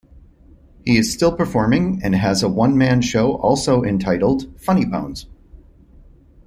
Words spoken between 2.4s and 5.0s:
a one-man show also entitled Funny